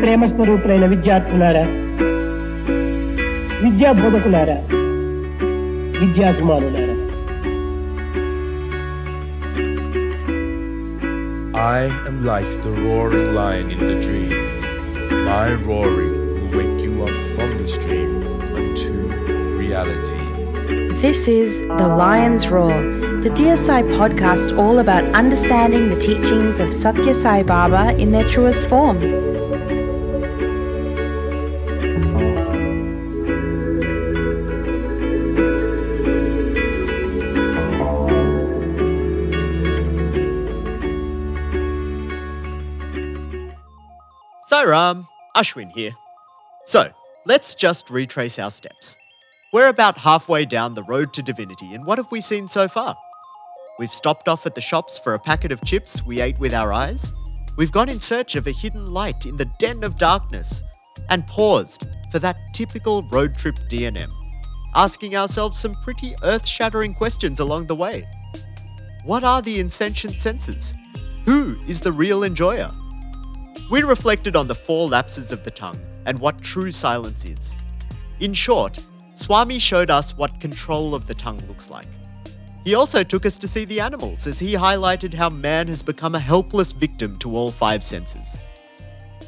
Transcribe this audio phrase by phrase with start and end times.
[0.00, 1.64] ప్రేమ స్వరూపులైన విద్యార్థులారా
[3.64, 4.58] విద్యా బోధకులారా
[6.02, 6.94] విద్యాభిమానులారా
[11.76, 14.32] I am like the roaring lion in the dream.
[15.28, 18.10] My roaring will wake you up from this dream
[18.58, 18.90] unto
[19.62, 20.20] reality.
[21.04, 21.50] This is
[21.82, 22.76] The Lion's Roar,
[23.20, 28.64] the DSI podcast all about understanding the teachings of Satya Sai Baba in their truest
[28.64, 29.00] form.
[44.51, 45.93] So, Ram, Ashwin here.
[46.65, 46.91] So,
[47.25, 48.97] let's just retrace our steps.
[49.53, 52.97] We're about halfway down the road to divinity, and what have we seen so far?
[53.79, 56.73] We've stopped off at the shops for a packet of chips we ate with our
[56.73, 57.13] eyes.
[57.55, 60.61] We've gone in search of a hidden light in the den of darkness,
[61.09, 64.11] and paused for that typical road trip DNM,
[64.75, 68.05] asking ourselves some pretty earth shattering questions along the way.
[69.05, 70.73] What are the insentient senses?
[71.23, 72.69] Who is the real enjoyer?
[73.71, 77.57] We reflected on the four lapses of the tongue and what true silence is.
[78.19, 78.77] In short,
[79.13, 81.87] Swami showed us what control of the tongue looks like.
[82.65, 86.15] He also took us to see the animals as he highlighted how man has become
[86.15, 88.37] a helpless victim to all five senses.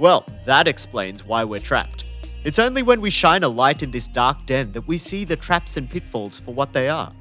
[0.00, 2.04] Well, that explains why we're trapped.
[2.42, 5.36] It's only when we shine a light in this dark den that we see the
[5.36, 7.12] traps and pitfalls for what they are.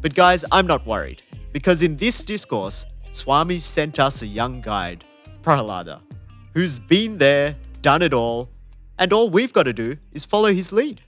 [0.00, 5.04] But guys, I'm not worried, because in this discourse, Swami sent us a young guide,
[5.40, 6.00] Prahlada,
[6.56, 8.48] who's been there, done it all,
[8.98, 11.02] and all we've got to do is follow his lead.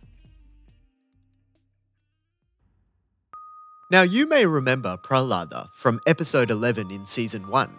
[3.91, 7.71] Now, you may remember Prahlada from episode 11 in season 1.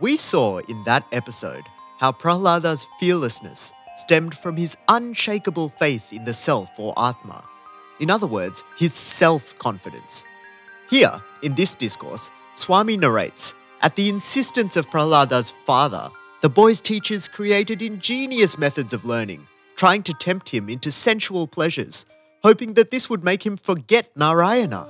[0.00, 1.62] We saw in that episode
[2.00, 7.44] how Prahlada's fearlessness stemmed from his unshakable faith in the self or Atma.
[8.00, 10.24] In other words, his self confidence.
[10.90, 16.10] Here, in this discourse, Swami narrates at the insistence of Prahlada's father,
[16.42, 22.04] the boy's teachers created ingenious methods of learning, trying to tempt him into sensual pleasures,
[22.42, 24.88] hoping that this would make him forget Narayana.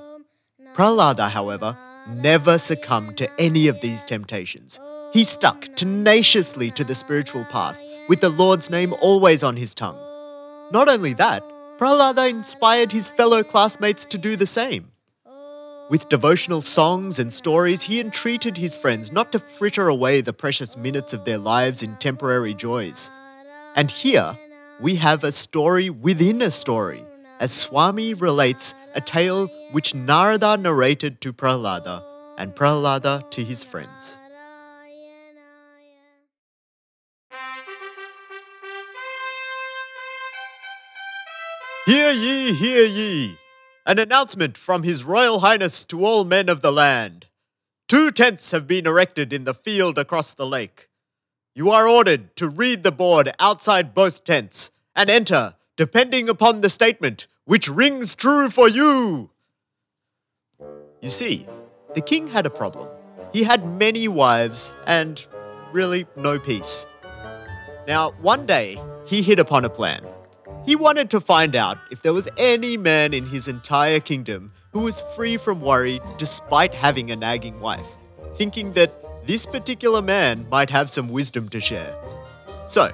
[0.72, 1.76] Prahlada, however,
[2.08, 4.80] never succumbed to any of these temptations.
[5.12, 9.98] He stuck tenaciously to the spiritual path, with the Lord's name always on his tongue.
[10.72, 11.44] Not only that,
[11.76, 14.91] Prahlada inspired his fellow classmates to do the same.
[15.91, 20.76] With devotional songs and stories, he entreated his friends not to fritter away the precious
[20.76, 23.10] minutes of their lives in temporary joys.
[23.75, 24.38] And here,
[24.81, 27.04] we have a story within a story,
[27.41, 32.03] as Swami relates a tale which Narada narrated to Prahlada
[32.38, 34.16] and Prahlada to his friends.
[41.84, 43.38] Hear ye, hear ye!
[43.84, 47.26] An announcement from His Royal Highness to all men of the land.
[47.88, 50.88] Two tents have been erected in the field across the lake.
[51.54, 56.70] You are ordered to read the board outside both tents and enter, depending upon the
[56.70, 59.31] statement, which rings true for you.
[61.00, 61.49] You see,
[61.94, 62.88] the king had a problem.
[63.32, 65.26] He had many wives and
[65.72, 66.87] really no peace.
[67.88, 70.06] Now, one day, he hit upon a plan.
[70.64, 74.80] He wanted to find out if there was any man in his entire kingdom who
[74.80, 77.88] was free from worry despite having a nagging wife,
[78.36, 78.94] thinking that
[79.26, 81.94] this particular man might have some wisdom to share.
[82.66, 82.92] So,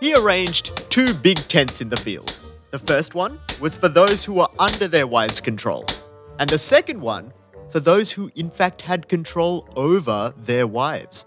[0.00, 2.40] he arranged two big tents in the field.
[2.70, 5.86] The first one was for those who were under their wives' control,
[6.38, 7.32] and the second one
[7.70, 11.26] for those who in fact had control over their wives.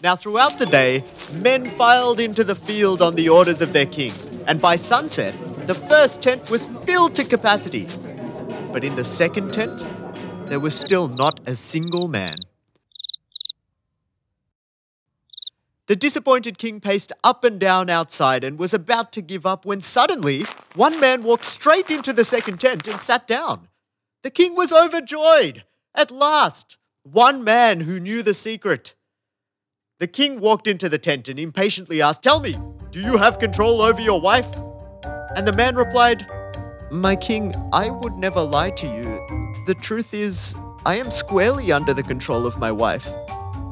[0.00, 4.12] Now, throughout the day, men filed into the field on the orders of their king,
[4.46, 5.34] and by sunset,
[5.66, 7.88] the first tent was filled to capacity.
[8.72, 9.84] But in the second tent,
[10.46, 12.36] there was still not a single man.
[15.88, 19.80] The disappointed king paced up and down outside and was about to give up when
[19.80, 20.42] suddenly
[20.74, 23.68] one man walked straight into the second tent and sat down.
[24.22, 25.64] The king was overjoyed.
[25.94, 28.94] At last, one man who knew the secret.
[30.00, 32.54] The king walked into the tent and impatiently asked, Tell me,
[32.92, 34.46] do you have control over your wife?
[35.34, 36.24] And the man replied,
[36.92, 39.64] My king, I would never lie to you.
[39.66, 40.54] The truth is,
[40.86, 43.08] I am squarely under the control of my wife.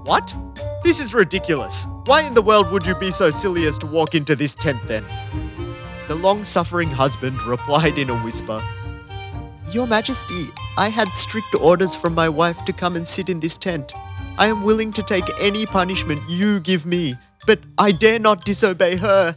[0.02, 0.34] What?
[0.82, 1.86] This is ridiculous.
[2.06, 4.80] Why in the world would you be so silly as to walk into this tent
[4.88, 5.04] then?
[6.08, 8.60] The long suffering husband replied in a whisper,
[9.70, 13.56] Your Majesty, I had strict orders from my wife to come and sit in this
[13.56, 13.92] tent.
[14.38, 17.14] I am willing to take any punishment you give me,
[17.46, 19.34] but I dare not disobey her.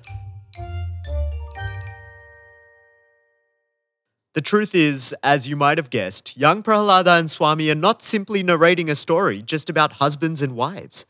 [4.34, 8.44] The truth is, as you might have guessed, young Prahlada and Swami are not simply
[8.44, 11.06] narrating a story just about husbands and wives.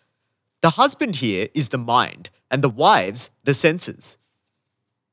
[0.61, 4.17] The husband here is the mind, and the wives, the senses.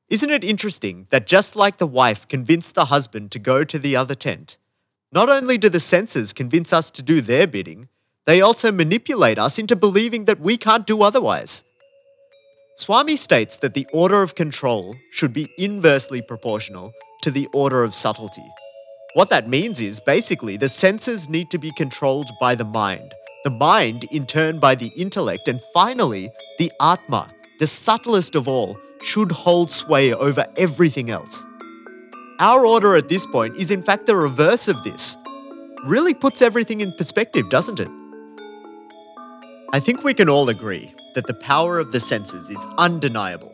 [0.07, 3.95] Isn't it interesting that just like the wife convinced the husband to go to the
[3.95, 4.57] other tent,
[5.11, 7.89] not only do the senses convince us to do their bidding,
[8.27, 11.63] they also manipulate us into believing that we can't do otherwise.
[12.75, 16.91] Swami states that the order of control should be inversely proportional
[17.23, 18.45] to the order of subtlety.
[19.15, 23.49] What that means is basically the senses need to be controlled by the mind, the
[23.49, 29.31] mind in turn by the intellect, and finally, the Atma, the subtlest of all, should
[29.31, 31.45] hold sway over everything else.
[32.39, 35.17] Our order at this point is in fact the reverse of this.
[35.85, 37.89] Really puts everything in perspective, doesn't it?
[39.73, 43.53] I think we can all agree that the power of the senses is undeniable.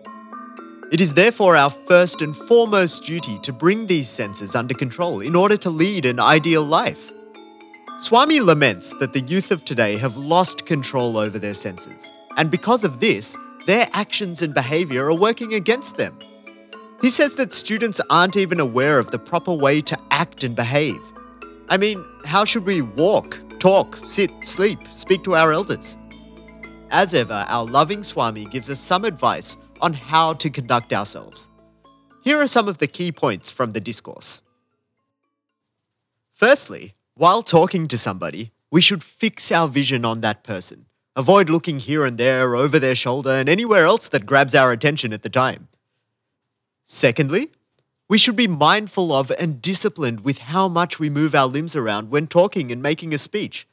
[0.91, 5.35] It is therefore our first and foremost duty to bring these senses under control in
[5.35, 7.11] order to lead an ideal life.
[7.97, 12.83] Swami laments that the youth of today have lost control over their senses, and because
[12.83, 16.15] of this, their actions and behavior are working against them.
[17.01, 21.01] He says that students aren't even aware of the proper way to act and behave.
[21.69, 25.97] I mean, how should we walk, talk, sit, sleep, speak to our elders?
[26.93, 31.49] As ever, our loving Swami gives us some advice on how to conduct ourselves.
[32.21, 34.43] Here are some of the key points from the discourse.
[36.35, 40.85] Firstly, while talking to somebody, we should fix our vision on that person.
[41.15, 45.13] Avoid looking here and there, over their shoulder, and anywhere else that grabs our attention
[45.13, 45.69] at the time.
[46.85, 47.49] Secondly,
[48.07, 52.11] we should be mindful of and disciplined with how much we move our limbs around
[52.11, 53.67] when talking and making a speech.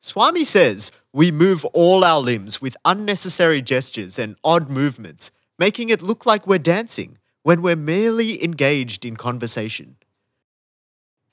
[0.00, 6.02] Swami says we move all our limbs with unnecessary gestures and odd movements, making it
[6.02, 9.96] look like we're dancing when we're merely engaged in conversation.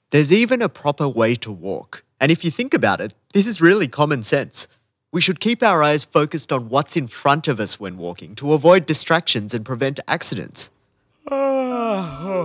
[0.09, 3.61] There's even a proper way to walk, and if you think about it, this is
[3.61, 4.67] really common sense.
[5.11, 8.53] We should keep our eyes focused on what's in front of us when walking to
[8.53, 10.71] avoid distractions and prevent accidents.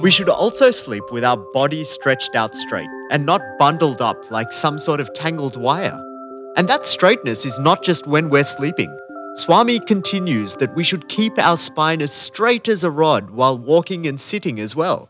[0.03, 4.53] We should also sleep with our body stretched out straight and not bundled up like
[4.53, 6.01] some sort of tangled wire.
[6.57, 8.95] And that straightness is not just when we're sleeping.
[9.37, 14.07] Swami continues that we should keep our spine as straight as a rod while walking
[14.07, 15.09] and sitting as well.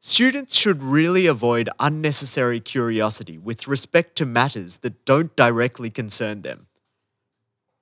[0.00, 6.66] Students should really avoid unnecessary curiosity with respect to matters that don't directly concern them.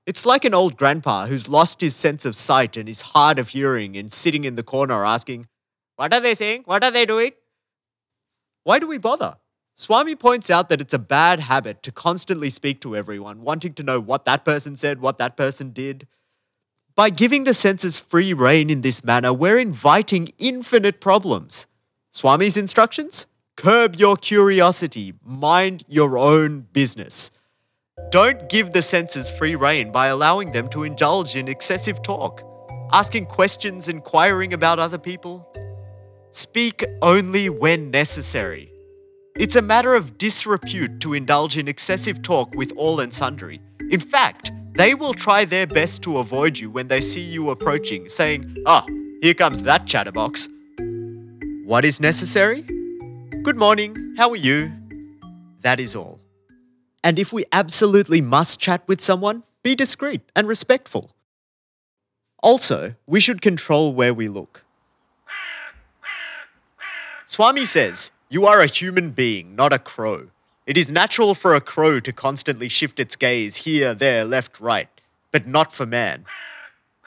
[0.07, 3.49] It's like an old grandpa who's lost his sense of sight and is hard of
[3.49, 5.49] hearing and sitting in the corner asking,
[5.97, 6.63] What are they saying?
[6.65, 7.33] What are they doing?
[8.63, 9.37] Why do we bother?
[9.79, 13.83] Swami points out that it's a bad habit to constantly speak to everyone, wanting to
[13.83, 16.07] know what that person said, what that person did.
[16.95, 21.67] By giving the senses free rein in this manner, we're inviting infinite problems.
[22.11, 23.27] Swami's instructions?
[23.57, 27.31] Curb your curiosity, mind your own business.
[28.11, 32.43] Don't give the senses free rein by allowing them to indulge in excessive talk,
[32.95, 35.47] asking questions, inquiring about other people.
[36.31, 38.73] Speak only when necessary.
[39.39, 43.61] It's a matter of disrepute to indulge in excessive talk with all and sundry.
[43.91, 48.09] In fact, they will try their best to avoid you when they see you approaching,
[48.09, 48.87] saying, Ah,
[49.21, 50.49] here comes that chatterbox.
[51.67, 52.63] What is necessary?
[53.43, 54.73] Good morning, how are you?
[55.61, 56.19] That is all.
[57.05, 61.11] And if we absolutely must chat with someone, be discreet and respectful.
[62.43, 64.65] Also, we should control where we look.
[67.27, 70.31] Swami says, You are a human being, not a crow.
[70.67, 74.89] It is natural for a crow to constantly shift its gaze here, there, left, right,
[75.31, 76.25] but not for man.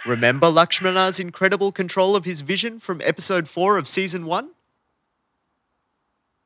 [0.06, 4.52] Remember Lakshmana's incredible control of his vision from episode 4 of season 1?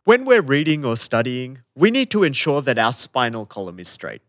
[0.05, 4.23] When we're reading or studying, we need to ensure that our spinal column is straight.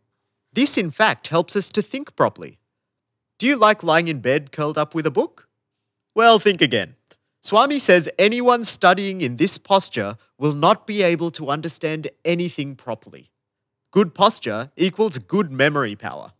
[0.52, 2.58] This, in fact, helps us to think properly.
[3.38, 5.48] Do you like lying in bed curled up with a book?
[6.14, 6.96] Well, think again.
[7.44, 13.30] Swami says anyone studying in this posture will not be able to understand anything properly.
[13.90, 16.32] Good posture equals good memory power.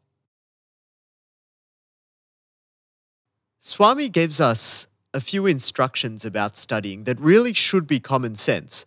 [3.61, 8.87] Swami gives us a few instructions about studying that really should be common sense,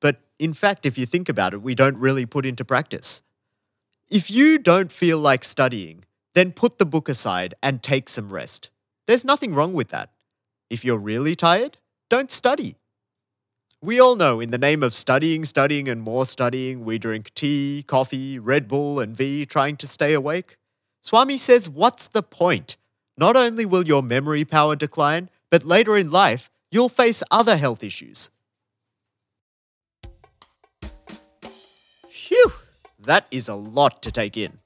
[0.00, 3.20] but in fact, if you think about it, we don't really put into practice.
[4.08, 8.70] If you don't feel like studying, then put the book aside and take some rest.
[9.06, 10.12] There's nothing wrong with that.
[10.70, 11.78] If you're really tired,
[12.10, 12.76] don't study.
[13.80, 17.84] We all know in the name of studying, studying, and more studying, we drink tea,
[17.86, 20.56] coffee, Red Bull, and V trying to stay awake.
[21.00, 22.76] Swami says, What's the point?
[23.16, 27.82] Not only will your memory power decline, but later in life, you'll face other health
[27.82, 28.30] issues.
[32.10, 32.52] Phew,
[32.98, 34.58] that is a lot to take in.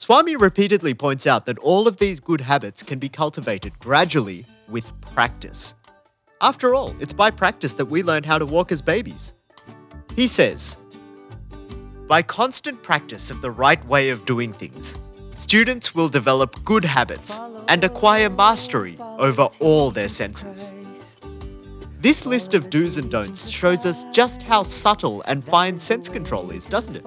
[0.00, 4.98] Swami repeatedly points out that all of these good habits can be cultivated gradually with
[5.02, 5.74] practice.
[6.40, 9.34] After all, it's by practice that we learn how to walk as babies.
[10.16, 10.78] He says,
[12.08, 14.96] By constant practice of the right way of doing things,
[15.34, 17.38] students will develop good habits
[17.68, 20.72] and acquire mastery over all their senses.
[21.98, 26.50] This list of do's and don'ts shows us just how subtle and fine sense control
[26.52, 27.04] is, doesn't it?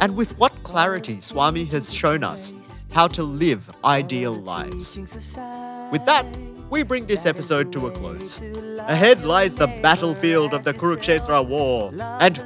[0.00, 2.54] And with what clarity Swami has shown us
[2.92, 4.96] how to live ideal lives.
[4.96, 6.26] With that,
[6.70, 8.40] we bring this episode to a close.
[8.80, 11.92] Ahead lies the battlefield of the Kurukshetra war.
[12.20, 12.38] And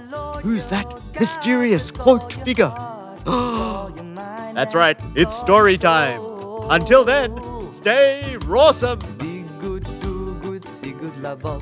[0.42, 0.86] who's that
[1.18, 2.72] mysterious cloaked figure?
[3.24, 6.20] That's right, it's story time.
[6.70, 7.36] Until then,
[7.72, 9.33] stay rawsome
[11.36, 11.60] trouble.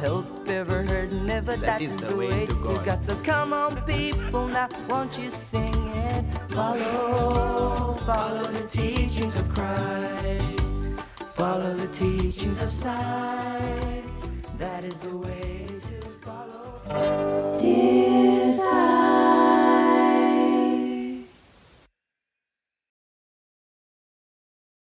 [0.00, 2.84] Help ever heard, never that, that is the, way, way, to go.
[2.84, 3.02] God.
[3.02, 6.24] So come on, people, now won't you sing it?
[6.48, 10.60] Follow, follow the teachings of Christ.
[11.34, 14.02] Follow the teachings of Sai.
[14.58, 17.58] That is the way to follow.
[17.60, 18.40] Dear